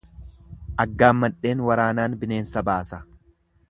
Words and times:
Aggaammadheen 0.85 1.63
waraanaan 1.69 2.19
bineensa 2.25 2.69
baasa. 2.71 3.05